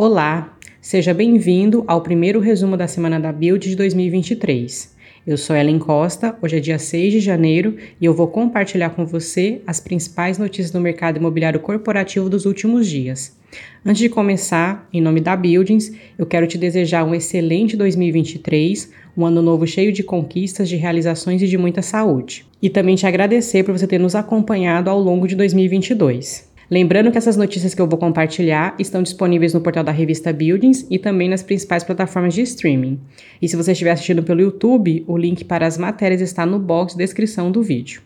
[0.00, 4.94] Olá, seja bem-vindo ao primeiro resumo da semana da Build de 2023.
[5.26, 9.04] Eu sou Ellen Costa, hoje é dia 6 de janeiro e eu vou compartilhar com
[9.04, 13.36] você as principais notícias do mercado imobiliário corporativo dos últimos dias.
[13.84, 19.26] Antes de começar, em nome da Buildings, eu quero te desejar um excelente 2023, um
[19.26, 22.46] ano novo cheio de conquistas, de realizações e de muita saúde.
[22.62, 26.47] E também te agradecer por você ter nos acompanhado ao longo de 2022.
[26.70, 30.86] Lembrando que essas notícias que eu vou compartilhar estão disponíveis no portal da revista Buildings
[30.90, 33.00] e também nas principais plataformas de streaming.
[33.40, 36.92] E se você estiver assistindo pelo YouTube, o link para as matérias está no box
[36.92, 38.02] de descrição do vídeo.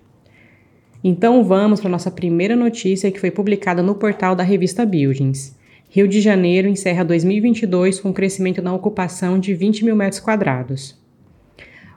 [1.03, 5.57] Então vamos para a nossa primeira notícia que foi publicada no portal da revista Buildings.
[5.91, 11.02] Rio de Janeiro encerra 2022 com crescimento na ocupação de 20 mil metros quadrados.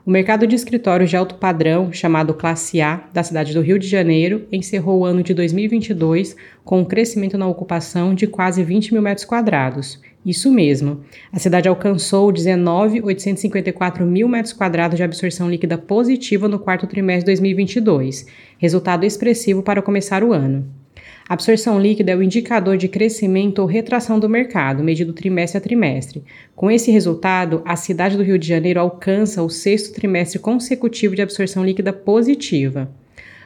[0.06, 3.88] O mercado de escritórios de alto padrão, chamado Classe A, da cidade do Rio de
[3.88, 9.02] Janeiro, encerrou o ano de 2022 com um crescimento na ocupação de quase 20 mil
[9.02, 10.00] metros quadrados.
[10.24, 11.00] Isso mesmo,
[11.32, 17.40] a cidade alcançou 19.854 mil metros quadrados de absorção líquida positiva no quarto trimestre de
[17.40, 20.85] 2022, resultado expressivo para começar o ano.
[21.28, 25.60] A absorção líquida é o indicador de crescimento ou retração do mercado, medido trimestre a
[25.60, 26.22] trimestre.
[26.54, 31.22] Com esse resultado, a cidade do Rio de Janeiro alcança o sexto trimestre consecutivo de
[31.22, 32.88] absorção líquida positiva.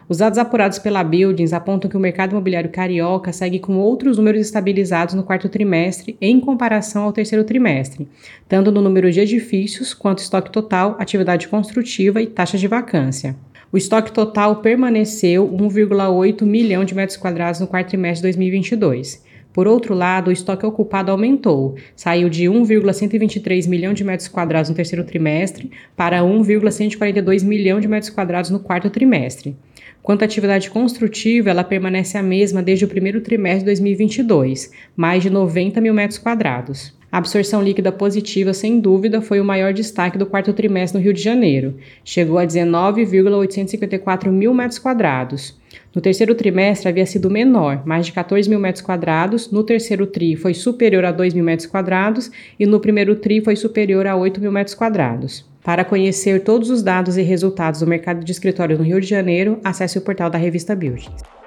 [0.07, 4.43] Os dados apurados pela Buildings apontam que o mercado imobiliário carioca segue com outros números
[4.43, 8.07] estabilizados no quarto trimestre em comparação ao terceiro trimestre,
[8.47, 13.37] tanto no número de edifícios quanto estoque total, atividade construtiva e taxa de vacância.
[13.73, 19.25] O estoque total permaneceu 1,8 milhão de metros quadrados no quarto trimestre de 2022.
[19.53, 24.75] Por outro lado, o estoque ocupado aumentou, saiu de 1,123 milhão de metros quadrados no
[24.75, 29.57] terceiro trimestre para 1,142 milhão de metros quadrados no quarto trimestre.
[30.03, 35.23] Quanto à atividade construtiva, ela permanece a mesma desde o primeiro trimestre de 2022, mais
[35.23, 36.99] de 90 mil metros quadrados.
[37.13, 41.13] A absorção líquida positiva, sem dúvida, foi o maior destaque do quarto trimestre no Rio
[41.13, 41.75] de Janeiro.
[42.05, 45.59] Chegou a 19,854 mil metros quadrados.
[45.93, 49.51] No terceiro trimestre havia sido menor, mais de 14 mil metros quadrados.
[49.51, 53.57] No terceiro TRI foi superior a 2 mil metros quadrados e no primeiro TRI foi
[53.57, 55.45] superior a 8 mil metros quadrados.
[55.65, 59.59] Para conhecer todos os dados e resultados do mercado de escritórios no Rio de Janeiro,
[59.65, 61.40] acesse o portal da revista Buildings.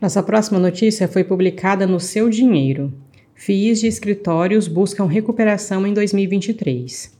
[0.00, 2.90] Nossa próxima notícia foi publicada no Seu Dinheiro.
[3.34, 7.14] FIIs de escritórios buscam recuperação em 2023.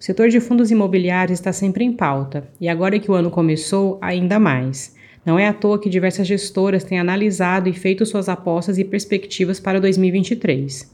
[0.00, 3.98] O setor de fundos imobiliários está sempre em pauta e agora que o ano começou,
[4.00, 4.96] ainda mais.
[5.22, 9.60] Não é à toa que diversas gestoras têm analisado e feito suas apostas e perspectivas
[9.60, 10.90] para 2023.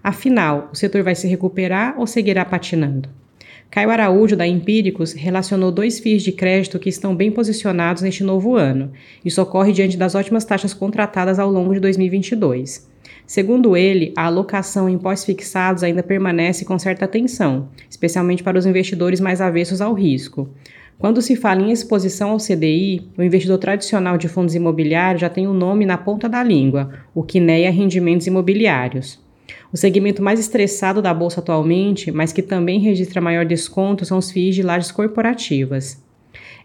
[0.00, 3.08] Afinal, o setor vai se recuperar ou seguirá patinando?
[3.72, 8.54] Caio Araújo, da Empíricos, relacionou dois FIIs de crédito que estão bem posicionados neste novo
[8.54, 8.92] ano.
[9.24, 12.86] Isso ocorre diante das ótimas taxas contratadas ao longo de 2022.
[13.26, 19.20] Segundo ele, a alocação em pós-fixados ainda permanece com certa atenção, especialmente para os investidores
[19.20, 20.50] mais avessos ao risco.
[20.98, 25.46] Quando se fala em exposição ao CDI, o investidor tradicional de fundos imobiliários já tem
[25.46, 29.18] o um nome na ponta da língua, o Quineia Rendimentos Imobiliários.
[29.72, 34.30] O segmento mais estressado da bolsa atualmente, mas que também registra maior desconto, são os
[34.30, 36.02] FIIs de lajes corporativas.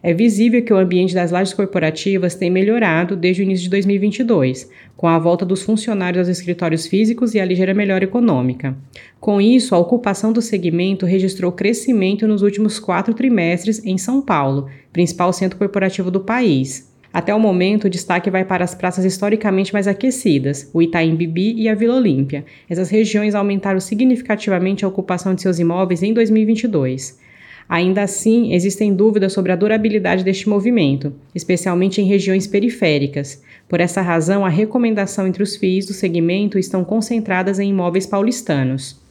[0.02, 4.70] É visível que o ambiente das lajes corporativas tem melhorado desde o início de 2022,
[4.96, 8.78] com a volta dos funcionários aos escritórios físicos e a ligeira melhora econômica.
[9.20, 14.70] Com isso, a ocupação do segmento registrou crescimento nos últimos quatro trimestres em São Paulo,
[14.94, 16.88] principal centro corporativo do país.
[17.18, 21.56] Até o momento, o destaque vai para as praças historicamente mais aquecidas, o Itaim Bibi
[21.60, 22.46] e a Vila Olímpia.
[22.70, 27.20] Essas regiões aumentaram significativamente a ocupação de seus imóveis em 2022.
[27.68, 33.42] Ainda assim, existem dúvidas sobre a durabilidade deste movimento, especialmente em regiões periféricas.
[33.68, 39.07] Por essa razão, a recomendação entre os FIIs do segmento estão concentradas em imóveis paulistanos.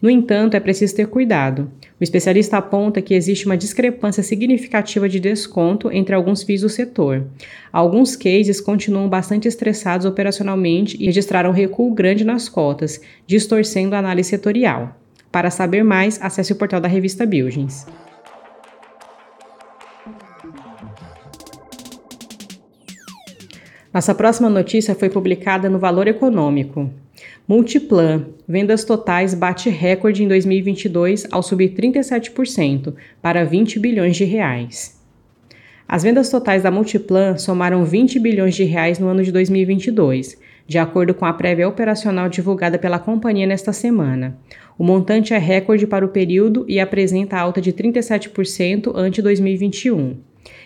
[0.00, 1.70] No entanto, é preciso ter cuidado.
[2.00, 7.26] O especialista aponta que existe uma discrepância significativa de desconto entre alguns FIIs do setor.
[7.72, 14.30] Alguns cases continuam bastante estressados operacionalmente e registraram recuo grande nas cotas, distorcendo a análise
[14.30, 14.96] setorial.
[15.32, 17.86] Para saber mais, acesse o portal da revista Buildings.
[23.92, 26.88] Nossa próxima notícia foi publicada no Valor Econômico.
[27.48, 32.92] Multiplan, vendas totais bate recorde em 2022 ao subir 37%
[33.22, 35.00] para 20 bilhões de reais.
[35.88, 40.76] As vendas totais da Multiplan somaram 20 bilhões de reais no ano de 2022, de
[40.76, 44.38] acordo com a prévia operacional divulgada pela companhia nesta semana.
[44.78, 50.18] O montante é recorde para o período e apresenta alta de 37% ante 2021.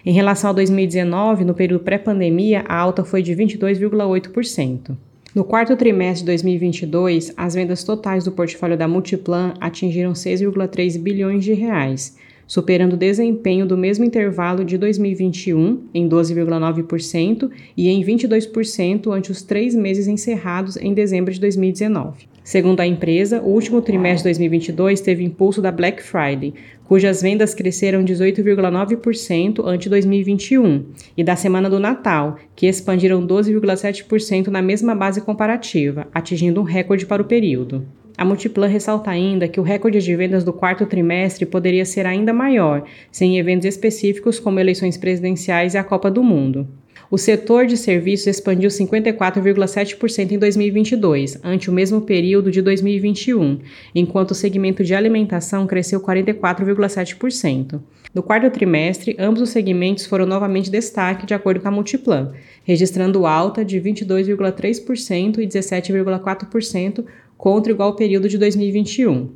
[0.04, 4.96] Em relação a 2019, no período pré-pandemia, a alta foi de 22,8%.
[5.34, 11.42] No quarto trimestre de 2022, as vendas totais do portfólio da Multiplan atingiram 6,3 bilhões
[11.42, 19.10] de reais, superando o desempenho do mesmo intervalo de 2021 em 12,9% e em 22%
[19.10, 22.31] ante os três meses encerrados em dezembro de 2019.
[22.44, 26.52] Segundo a empresa, o último trimestre de 2022 teve impulso da Black Friday,
[26.84, 30.86] cujas vendas cresceram 18,9% ante 2021,
[31.16, 37.06] e da Semana do Natal, que expandiram 12,7% na mesma base comparativa, atingindo um recorde
[37.06, 37.86] para o período.
[38.18, 42.32] A Multiplan ressalta ainda que o recorde de vendas do quarto trimestre poderia ser ainda
[42.32, 46.68] maior, sem eventos específicos como eleições presidenciais e a Copa do Mundo.
[47.12, 53.58] O setor de serviços expandiu 54,7% em 2022, ante o mesmo período de 2021,
[53.94, 57.82] enquanto o segmento de alimentação cresceu 44,7%.
[58.14, 62.32] No quarto trimestre, ambos os segmentos foram novamente destaque de acordo com a Multiplan,
[62.64, 67.04] registrando alta de 22,3% e 17,4%
[67.36, 69.28] contra o igual período de 2021.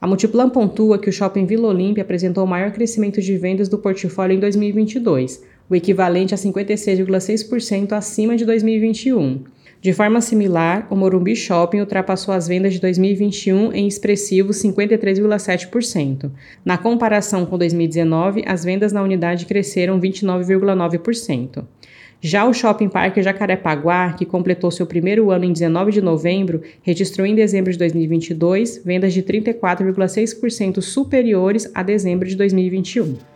[0.00, 3.78] A Multiplan pontua que o shopping Vila Olímpia apresentou o maior crescimento de vendas do
[3.78, 9.44] portfólio em 2022, o equivalente a 56,6% acima de 2021.
[9.84, 16.30] De forma similar, o Morumbi Shopping ultrapassou as vendas de 2021 em expressivos 53,7%.
[16.64, 21.64] Na comparação com 2019, as vendas na unidade cresceram 29,9%.
[22.18, 27.26] Já o Shopping Parque Jacarepaguá, que completou seu primeiro ano em 19 de novembro, registrou
[27.26, 33.33] em dezembro de 2022 vendas de 34,6% superiores a dezembro de 2021.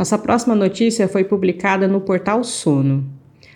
[0.00, 3.04] Nossa próxima notícia foi publicada no portal Sono.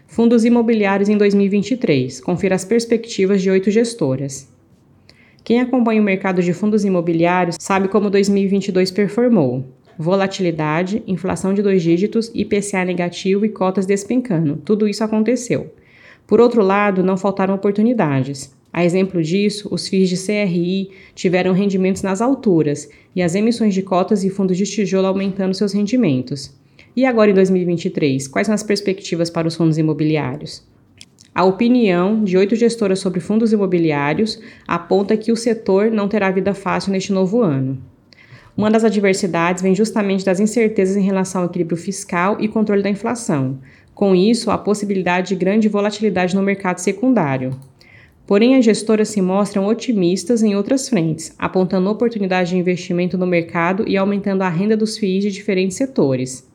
[0.06, 2.20] Fundos imobiliários em 2023.
[2.20, 4.46] Confira as perspectivas de oito gestoras.
[5.42, 9.64] Quem acompanha o mercado de fundos imobiliários sabe como 2022 performou.
[9.98, 14.56] Volatilidade, inflação de dois dígitos, IPCA negativo e cotas despencando.
[14.56, 15.72] Tudo isso aconteceu.
[16.26, 18.53] Por outro lado, não faltaram oportunidades.
[18.74, 23.82] A exemplo disso, os FIIs de CRI tiveram rendimentos nas alturas e as emissões de
[23.82, 26.52] cotas e fundos de tijolo aumentando seus rendimentos.
[26.96, 30.66] E agora em 2023, quais são as perspectivas para os fundos imobiliários?
[31.32, 36.52] A opinião de oito gestoras sobre fundos imobiliários aponta que o setor não terá vida
[36.52, 37.80] fácil neste novo ano.
[38.56, 42.90] Uma das adversidades vem justamente das incertezas em relação ao equilíbrio fiscal e controle da
[42.90, 43.56] inflação.
[43.94, 47.56] Com isso, a possibilidade de grande volatilidade no mercado secundário.
[48.26, 53.84] Porém, as gestoras se mostram otimistas em outras frentes, apontando oportunidades de investimento no mercado
[53.86, 56.48] e aumentando a renda dos FIIs de diferentes setores.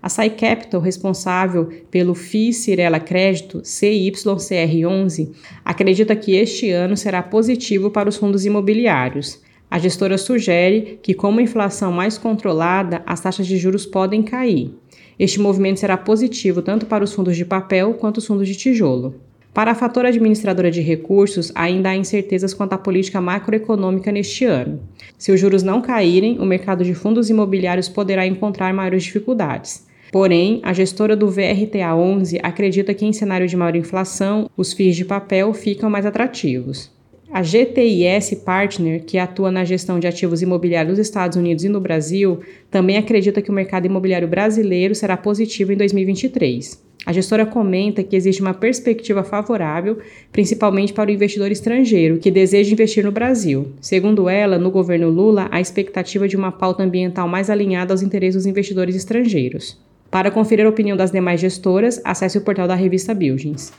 [0.00, 5.30] A Sai Capital, responsável pelo FII Cirela Crédito, CYCR11,
[5.64, 9.40] acredita que este ano será positivo para os fundos imobiliários.
[9.70, 14.74] A gestora sugere que, com uma inflação mais controlada, as taxas de juros podem cair.
[15.18, 19.14] Este movimento será positivo tanto para os fundos de papel quanto os fundos de tijolo.
[19.54, 24.80] Para a fatora administradora de recursos, ainda há incertezas quanto à política macroeconômica neste ano.
[25.18, 29.86] Se os juros não caírem, o mercado de fundos imobiliários poderá encontrar maiores dificuldades.
[30.10, 34.96] Porém, a gestora do VRTA 11 acredita que em cenário de maior inflação, os FIIs
[34.96, 36.90] de papel ficam mais atrativos.
[37.32, 41.80] A GTIS Partner, que atua na gestão de ativos imobiliários nos Estados Unidos e no
[41.80, 42.40] Brasil,
[42.70, 46.78] também acredita que o mercado imobiliário brasileiro será positivo em 2023.
[47.06, 49.96] A gestora comenta que existe uma perspectiva favorável,
[50.30, 53.72] principalmente para o investidor estrangeiro que deseja investir no Brasil.
[53.80, 58.42] Segundo ela, no governo Lula, há expectativa de uma pauta ambiental mais alinhada aos interesses
[58.42, 59.80] dos investidores estrangeiros.
[60.10, 63.72] Para conferir a opinião das demais gestoras, acesse o portal da revista Buildings.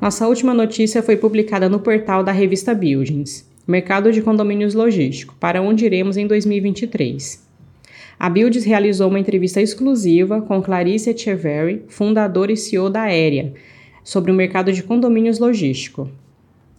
[0.00, 3.46] Nossa última notícia foi publicada no portal da revista Buildings.
[3.68, 7.46] Mercado de condomínios logístico, para onde iremos em 2023.
[8.18, 13.52] A Builds realizou uma entrevista exclusiva com Clarice Echeverry, fundadora e CEO da Aérea,
[14.02, 16.10] sobre o mercado de condomínios logístico.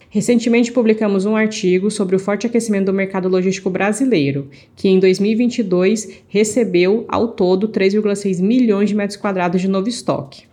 [0.10, 6.24] Recentemente publicamos um artigo sobre o forte aquecimento do mercado logístico brasileiro, que em 2022
[6.28, 10.51] recebeu ao todo 3,6 milhões de metros quadrados de novo estoque.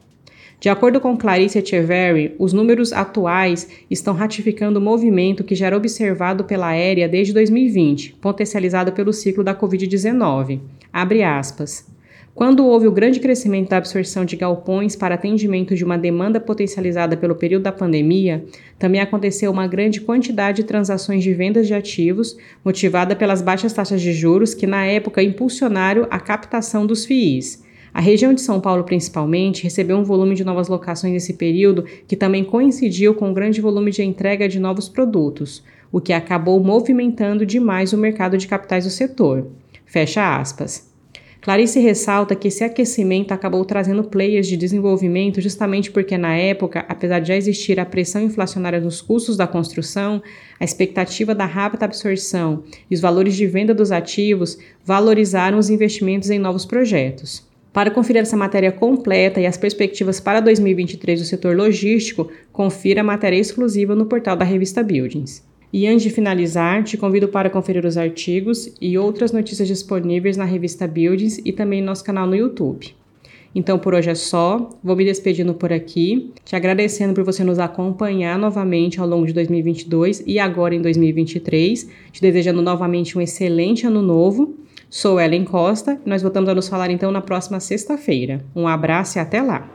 [0.60, 5.76] De acordo com Clarice Echeverry, os números atuais estão ratificando o movimento que já era
[5.76, 10.58] observado pela aérea desde 2020, potencializado pelo ciclo da Covid-19.
[10.92, 11.86] Abre aspas.
[12.34, 17.16] Quando houve o grande crescimento da absorção de galpões para atendimento de uma demanda potencializada
[17.16, 18.44] pelo período da pandemia,
[18.80, 24.00] também aconteceu uma grande quantidade de transações de vendas de ativos, motivada pelas baixas taxas
[24.00, 27.67] de juros que na época impulsionaram a captação dos FIIs.
[27.92, 32.16] A região de São Paulo, principalmente, recebeu um volume de novas locações nesse período que
[32.16, 37.47] também coincidiu com um grande volume de entrega de novos produtos, o que acabou movimentando
[37.47, 39.47] demais o mercado de capitais do setor.
[39.87, 40.88] Fecha aspas.
[41.40, 47.21] Clarice ressalta que esse aquecimento acabou trazendo players de desenvolvimento justamente porque, na época, apesar
[47.21, 50.21] de já existir a pressão inflacionária nos custos da construção,
[50.59, 56.28] a expectativa da rápida absorção e os valores de venda dos ativos valorizaram os investimentos
[56.28, 57.48] em novos projetos.
[57.78, 63.04] Para conferir essa matéria completa e as perspectivas para 2023 do setor logístico, confira a
[63.04, 65.47] matéria exclusiva no portal da revista Buildings.
[65.73, 70.44] E antes de finalizar, te convido para conferir os artigos e outras notícias disponíveis na
[70.44, 72.97] revista Buildings e também no nosso canal no YouTube.
[73.54, 77.61] Então por hoje é só, vou me despedindo por aqui, te agradecendo por você nos
[77.61, 83.87] acompanhar novamente ao longo de 2022 e agora em 2023, te desejando novamente um excelente
[83.87, 84.56] ano novo.
[84.90, 88.45] Sou Ellen Costa nós voltamos a nos falar então na próxima sexta-feira.
[88.57, 89.68] Um abraço e até lá!